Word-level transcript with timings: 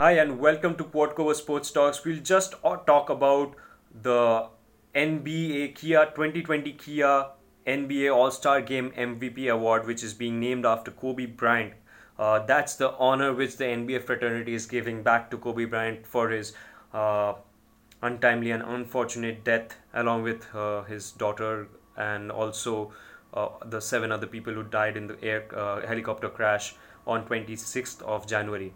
Hi, 0.00 0.12
and 0.12 0.38
welcome 0.38 0.76
to 0.76 0.84
Quadcover 0.84 1.34
Sports 1.34 1.72
Talks. 1.72 2.04
We'll 2.04 2.20
just 2.20 2.54
uh, 2.62 2.76
talk 2.76 3.10
about 3.10 3.56
the 4.00 4.46
NBA 4.94 5.74
Kia 5.74 6.04
2020 6.14 6.72
Kia 6.74 7.26
NBA 7.66 8.14
All 8.14 8.30
Star 8.30 8.60
Game 8.60 8.92
MVP 8.92 9.50
Award, 9.50 9.88
which 9.88 10.04
is 10.04 10.14
being 10.14 10.38
named 10.38 10.64
after 10.64 10.92
Kobe 10.92 11.26
Bryant. 11.26 11.72
Uh, 12.16 12.38
that's 12.46 12.76
the 12.76 12.92
honor 12.92 13.32
which 13.34 13.56
the 13.56 13.64
NBA 13.64 14.04
fraternity 14.04 14.54
is 14.54 14.66
giving 14.66 15.02
back 15.02 15.32
to 15.32 15.36
Kobe 15.36 15.64
Bryant 15.64 16.06
for 16.06 16.30
his 16.30 16.52
uh, 16.94 17.34
untimely 18.00 18.52
and 18.52 18.62
unfortunate 18.62 19.42
death, 19.42 19.74
along 19.94 20.22
with 20.22 20.46
uh, 20.54 20.84
his 20.84 21.10
daughter 21.10 21.66
and 21.96 22.30
also 22.30 22.92
uh, 23.34 23.48
the 23.66 23.80
seven 23.80 24.12
other 24.12 24.28
people 24.28 24.54
who 24.54 24.62
died 24.62 24.96
in 24.96 25.08
the 25.08 25.18
air 25.24 25.48
uh, 25.56 25.84
helicopter 25.84 26.28
crash 26.28 26.76
on 27.04 27.26
26th 27.26 28.00
of 28.02 28.28
January. 28.28 28.72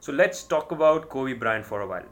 So 0.00 0.12
let's 0.12 0.42
talk 0.44 0.72
about 0.72 1.10
Kobe 1.10 1.34
Bryant 1.34 1.66
for 1.66 1.82
a 1.82 1.86
while. 1.86 2.06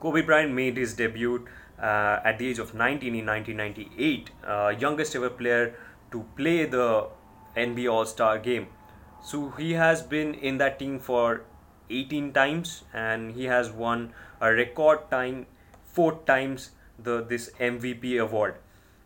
Kobe 0.00 0.22
Bryant 0.22 0.52
made 0.52 0.76
his 0.76 0.94
debut 0.94 1.46
uh, 1.80 2.18
at 2.24 2.40
the 2.40 2.48
age 2.48 2.58
of 2.58 2.74
19 2.74 3.14
in 3.14 3.24
1998, 3.24 4.30
uh, 4.44 4.74
youngest 4.76 5.14
ever 5.14 5.30
player 5.30 5.76
to 6.10 6.24
play 6.36 6.64
the 6.64 7.06
NBA 7.56 7.92
All 7.92 8.04
Star 8.04 8.40
game. 8.40 8.66
So 9.22 9.50
he 9.50 9.74
has 9.74 10.02
been 10.02 10.34
in 10.34 10.58
that 10.58 10.80
team 10.80 10.98
for 10.98 11.44
18 11.88 12.32
times 12.32 12.82
and 12.92 13.30
he 13.30 13.44
has 13.44 13.70
won 13.70 14.12
a 14.40 14.52
record 14.52 15.08
time 15.08 15.46
four 15.84 16.20
times 16.26 16.72
the 16.98 17.22
this 17.22 17.50
MVP 17.60 18.20
award. 18.20 18.56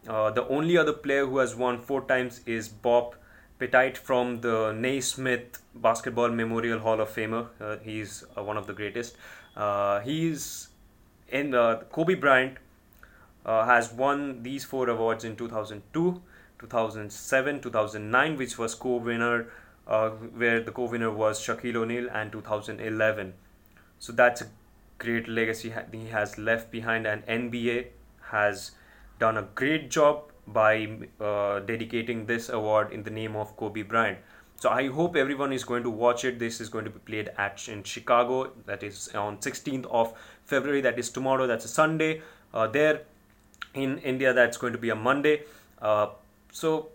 Uh, 0.08 0.30
the 0.30 0.48
only 0.48 0.78
other 0.78 0.94
player 0.94 1.26
who 1.26 1.38
has 1.38 1.54
won 1.54 1.78
four 1.78 2.00
times 2.06 2.40
is 2.46 2.68
Bob 2.68 3.16
Pettit 3.58 3.98
from 3.98 4.40
the 4.40 4.72
Naismith 4.72 5.60
Basketball 5.74 6.28
Memorial 6.28 6.78
Hall 6.78 7.00
of 7.00 7.08
Famer. 7.08 7.48
Uh, 7.60 7.76
he's 7.78 8.24
uh, 8.36 8.42
one 8.42 8.56
of 8.56 8.66
the 8.66 8.72
greatest. 8.72 9.16
Uh, 9.56 10.00
he's 10.00 10.68
in 11.28 11.54
uh, 11.54 11.82
Kobe 11.90 12.14
Bryant 12.14 12.58
uh, 13.44 13.64
has 13.64 13.92
won 13.92 14.42
these 14.42 14.64
four 14.64 14.88
awards 14.88 15.24
in 15.24 15.34
2002, 15.34 16.22
2007, 16.58 17.60
2009, 17.60 18.36
which 18.36 18.58
was 18.58 18.74
co-winner, 18.74 19.46
uh, 19.86 20.10
where 20.10 20.60
the 20.60 20.70
co-winner 20.70 21.10
was 21.10 21.40
Shaquille 21.40 21.76
O'Neal, 21.76 22.08
and 22.12 22.30
2011. 22.30 23.34
So 23.98 24.12
that's 24.12 24.42
a 24.42 24.46
great 24.98 25.28
legacy 25.28 25.72
he 25.92 26.06
has 26.08 26.38
left 26.38 26.70
behind, 26.70 27.06
and 27.06 27.26
NBA 27.26 27.86
has 28.30 28.72
done 29.18 29.36
a 29.36 29.42
great 29.54 29.90
job 29.90 30.30
by 30.52 30.98
uh, 31.20 31.60
dedicating 31.60 32.26
this 32.26 32.48
award 32.48 32.92
in 32.92 33.02
the 33.02 33.10
name 33.10 33.36
of 33.36 33.56
Kobe 33.56 33.82
Bryant. 33.82 34.18
So 34.56 34.70
I 34.70 34.88
hope 34.88 35.14
everyone 35.14 35.52
is 35.52 35.62
going 35.62 35.84
to 35.84 35.90
watch 35.90 36.24
it. 36.24 36.38
This 36.38 36.60
is 36.60 36.68
going 36.68 36.84
to 36.84 36.90
be 36.90 36.98
played 36.98 37.30
at 37.38 37.68
in 37.68 37.84
Chicago. 37.84 38.50
That 38.66 38.82
is 38.82 39.08
on 39.14 39.38
16th 39.38 39.86
of 39.86 40.14
February. 40.44 40.80
That 40.80 40.98
is 40.98 41.10
tomorrow. 41.10 41.46
That's 41.46 41.64
a 41.64 41.68
Sunday. 41.68 42.22
Uh, 42.52 42.66
there 42.66 43.02
in 43.74 43.98
India, 43.98 44.32
that's 44.32 44.56
going 44.56 44.72
to 44.72 44.78
be 44.78 44.90
a 44.90 44.96
Monday. 44.96 45.42
Uh, 45.80 46.08
so 46.50 46.88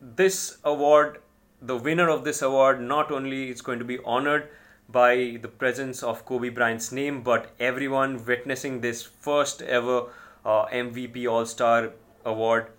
this 0.00 0.58
award, 0.64 1.20
the 1.60 1.76
winner 1.76 2.08
of 2.08 2.22
this 2.22 2.42
award, 2.42 2.80
not 2.80 3.10
only 3.10 3.50
is 3.50 3.60
going 3.60 3.80
to 3.80 3.84
be 3.84 3.98
honored 4.04 4.48
by 4.88 5.38
the 5.42 5.48
presence 5.48 6.02
of 6.02 6.24
Kobe 6.24 6.50
Bryant's 6.50 6.92
name, 6.92 7.22
but 7.22 7.50
everyone 7.58 8.24
witnessing 8.24 8.80
this 8.80 9.02
first 9.02 9.62
ever 9.62 10.04
uh, 10.44 10.66
MVP 10.66 11.28
All 11.28 11.44
Star 11.44 11.90
award 12.32 12.70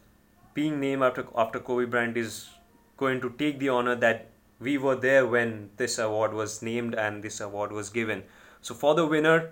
being 0.54 0.80
named 0.80 1.04
after 1.08 1.26
after 1.44 1.60
Kobe 1.60 1.86
Bryant 1.86 2.18
is 2.18 2.50
going 2.98 3.22
to 3.26 3.30
take 3.42 3.60
the 3.60 3.70
honor 3.70 3.96
that 4.04 4.28
we 4.60 4.78
were 4.78 4.96
there 4.96 5.26
when 5.34 5.70
this 5.78 5.98
award 6.06 6.34
was 6.34 6.62
named 6.62 6.96
and 6.96 7.24
this 7.24 7.40
award 7.48 7.72
was 7.72 7.90
given. 7.98 8.24
So 8.62 8.74
for 8.74 8.96
the 8.96 9.06
winner, 9.06 9.52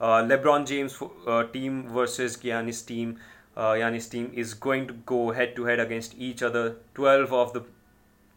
uh, 0.00 0.22
LeBron 0.32 0.66
James 0.66 0.98
uh, 1.26 1.44
team 1.44 1.88
versus 1.88 2.36
Giannis 2.36 2.84
team. 2.86 3.18
Uh, 3.56 3.72
Giannis 3.80 4.10
team 4.10 4.30
is 4.34 4.52
going 4.52 4.86
to 4.88 4.94
go 5.12 5.30
head 5.30 5.56
to 5.56 5.64
head 5.64 5.80
against 5.80 6.14
each 6.18 6.42
other. 6.42 6.76
Twelve 6.94 7.32
of 7.32 7.52
the 7.54 7.62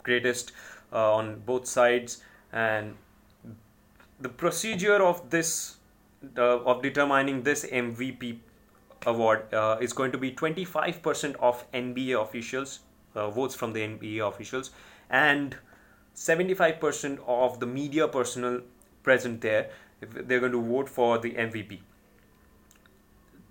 greatest 0.03 0.51
uh, 0.93 1.13
on 1.13 1.39
both 1.45 1.67
sides, 1.67 2.21
and 2.53 2.95
the 4.21 4.29
procedure 4.29 5.01
of 5.03 5.29
this 5.29 5.77
uh, 6.37 6.59
of 6.59 6.81
determining 6.81 7.43
this 7.43 7.65
MVP 7.65 8.37
award 9.05 9.53
uh, 9.53 9.77
is 9.79 9.93
going 9.93 10.11
to 10.11 10.17
be 10.17 10.31
25% 10.31 11.35
of 11.39 11.69
NBA 11.71 12.21
officials, 12.21 12.79
uh, 13.15 13.29
votes 13.29 13.55
from 13.55 13.73
the 13.73 13.81
NBA 13.81 14.27
officials, 14.27 14.71
and 15.09 15.55
75% 16.15 17.19
of 17.27 17.59
the 17.59 17.65
media 17.65 18.07
personnel 18.07 18.61
present 19.03 19.41
there. 19.41 19.69
They're 20.01 20.39
going 20.39 20.51
to 20.51 20.61
vote 20.61 20.89
for 20.89 21.17
the 21.17 21.31
MVP. 21.31 21.79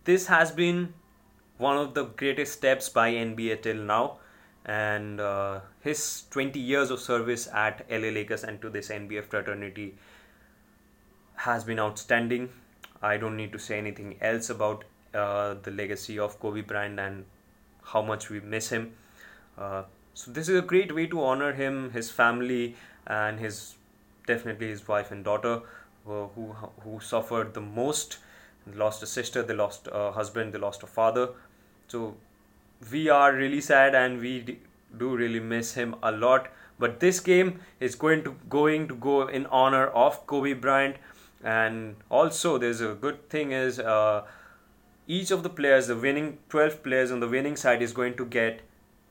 This 0.04 0.26
has 0.26 0.50
been 0.50 0.94
one 1.58 1.76
of 1.76 1.94
the 1.94 2.04
greatest 2.04 2.52
steps 2.52 2.88
by 2.88 3.12
NBA 3.12 3.62
till 3.62 3.76
now, 3.76 4.18
and 4.64 5.20
uh, 5.20 5.60
his 5.80 6.24
20 6.30 6.60
years 6.60 6.90
of 6.90 7.00
service 7.00 7.48
at 7.52 7.86
LA 7.90 8.08
Lakers 8.08 8.44
and 8.44 8.60
to 8.62 8.70
this 8.70 8.88
NBA 8.88 9.24
fraternity 9.24 9.94
has 11.36 11.64
been 11.64 11.78
outstanding. 11.78 12.50
I 13.02 13.16
don't 13.16 13.36
need 13.36 13.52
to 13.52 13.58
say 13.58 13.78
anything 13.78 14.16
else 14.20 14.50
about 14.50 14.84
uh, 15.16 15.54
the 15.62 15.70
legacy 15.70 16.18
of 16.18 16.38
Kobe 16.40 16.60
Bryant 16.60 17.00
and 17.00 17.24
how 17.92 18.02
much 18.02 18.28
we 18.30 18.40
miss 18.40 18.68
him. 18.68 18.92
Uh, 19.56 19.82
so 20.14 20.30
this 20.30 20.48
is 20.48 20.58
a 20.58 20.62
great 20.62 20.94
way 20.94 21.06
to 21.06 21.22
honor 21.22 21.52
him, 21.52 21.90
his 21.90 22.10
family, 22.10 22.74
and 23.06 23.40
his 23.40 23.76
definitely 24.26 24.68
his 24.68 24.86
wife 24.88 25.10
and 25.10 25.24
daughter, 25.24 25.60
uh, 26.08 26.26
who 26.34 26.54
who 26.84 27.00
suffered 27.00 27.54
the 27.54 27.60
most. 27.60 28.18
They 28.66 28.76
lost 28.76 29.02
a 29.02 29.06
sister, 29.06 29.42
they 29.42 29.54
lost 29.54 29.88
a 29.92 30.12
husband, 30.12 30.52
they 30.52 30.58
lost 30.58 30.82
a 30.82 30.86
father. 30.86 31.28
So 31.88 32.16
we 32.92 33.08
are 33.08 33.32
really 33.32 33.60
sad, 33.60 33.94
and 33.94 34.20
we 34.20 34.58
do 34.98 35.16
really 35.16 35.40
miss 35.40 35.74
him 35.74 35.94
a 36.02 36.12
lot. 36.12 36.48
But 36.78 36.98
this 37.00 37.20
game 37.20 37.60
is 37.80 37.94
going 37.94 38.24
to 38.24 38.34
going 38.48 38.88
to 38.88 38.96
go 38.96 39.28
in 39.28 39.46
honor 39.46 39.86
of 39.86 40.26
Kobe 40.26 40.54
Bryant, 40.54 40.96
and 41.42 41.96
also 42.10 42.58
there's 42.58 42.80
a 42.80 42.94
good 42.94 43.28
thing 43.36 43.52
is. 43.52 43.78
Uh, 43.78 44.24
each 45.06 45.30
of 45.30 45.42
the 45.42 45.50
players, 45.50 45.86
the 45.86 45.96
winning 45.96 46.38
12 46.48 46.82
players 46.82 47.10
on 47.10 47.20
the 47.20 47.28
winning 47.28 47.56
side, 47.56 47.82
is 47.82 47.92
going 47.92 48.16
to 48.16 48.24
get 48.24 48.62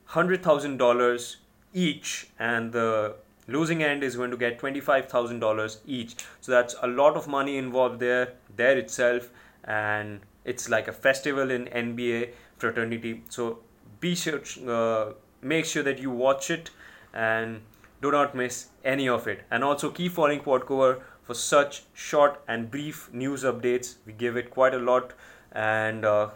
$100,000 0.09 1.35
each, 1.73 2.27
and 2.39 2.71
the 2.71 3.15
losing 3.47 3.83
end 3.83 4.03
is 4.03 4.15
going 4.15 4.31
to 4.31 4.37
get 4.37 4.59
$25,000 4.59 5.77
each. 5.85 6.15
So 6.41 6.51
that's 6.51 6.75
a 6.81 6.87
lot 6.87 7.15
of 7.15 7.27
money 7.27 7.57
involved 7.57 7.99
there, 7.99 8.33
there 8.55 8.77
itself, 8.77 9.29
and 9.63 10.19
it's 10.43 10.69
like 10.69 10.87
a 10.87 10.93
festival 10.93 11.51
in 11.51 11.65
NBA 11.65 12.31
fraternity. 12.57 13.23
So 13.29 13.59
be 13.99 14.15
sure, 14.15 14.41
uh, 14.67 15.13
make 15.41 15.65
sure 15.65 15.83
that 15.83 15.99
you 15.99 16.11
watch 16.11 16.49
it 16.51 16.71
and 17.13 17.61
do 18.01 18.11
not 18.11 18.35
miss 18.35 18.67
any 18.83 19.07
of 19.09 19.27
it. 19.27 19.41
And 19.49 19.63
also 19.63 19.89
keep 19.89 20.11
following 20.11 20.41
Quadcover 20.41 21.01
for 21.25 21.33
such 21.33 21.83
short 21.93 22.41
and 22.47 22.69
brief 22.71 23.11
news 23.13 23.43
updates. 23.43 23.95
We 24.05 24.13
give 24.13 24.37
it 24.37 24.51
quite 24.51 24.73
a 24.73 24.79
lot. 24.79 25.13
And 25.51 26.05
uh, 26.05 26.29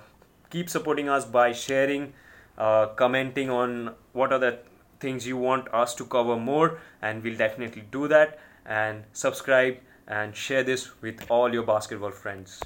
keep 0.50 0.70
supporting 0.70 1.10
us 1.10 1.26
by 1.26 1.52
sharing 1.52 2.14
uh, 2.58 2.88
commenting 2.88 3.50
on 3.50 3.94
what 4.14 4.34
are 4.34 4.40
the 4.40 4.60
things 5.00 5.26
you 5.26 5.38
want 5.38 5.74
us 5.74 5.96
to 5.96 6.06
cover 6.06 6.36
more. 6.36 6.80
And 7.02 7.24
we'll 7.24 7.38
definitely 7.38 7.84
do 7.92 8.08
that. 8.08 8.40
And 8.66 9.04
subscribe 9.14 9.78
and 10.08 10.36
share 10.36 10.64
this 10.64 11.02
with 11.02 11.26
all 11.30 11.54
your 11.54 11.64
basketball 11.64 12.12
friends 12.12 12.62